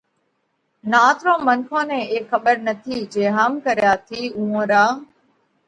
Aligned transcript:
نات 0.91 1.17
رو 1.25 1.33
منکون 1.47 1.83
نئہ 1.89 2.01
اي 2.11 2.19
کٻر 2.29 2.55
نٿِي 2.67 2.97
جي 3.13 3.25
هم 3.37 3.51
ڪريا 3.65 3.93
ٿِي 4.07 4.21
اُوئون 4.37 4.61
را 4.71 4.85